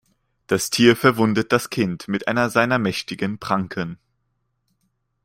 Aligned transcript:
Das 0.47 0.71
Tier 0.71 0.95
verwundet 0.95 1.51
das 1.51 1.69
Kind 1.69 2.07
mit 2.07 2.27
einer 2.27 2.49
seiner 2.49 2.79
mächtigen 2.79 3.37
Pranken. 3.37 3.99